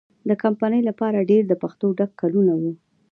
د 0.29 0.31
کمپنۍ 0.43 0.81
لپاره 0.89 1.27
ډېر 1.29 1.43
د 1.47 1.53
پېښو 1.61 1.87
ډک 1.97 2.11
کلونه 2.21 2.53
وو. 2.61 2.71